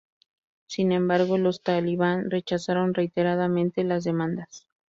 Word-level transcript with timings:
Sin 0.65 0.93
embargo 0.93 1.37
los 1.37 1.61
talibán 1.61 2.31
rechazaron 2.31 2.95
reiteradamente 2.95 3.83
las 3.83 4.03
demandas. 4.03 4.65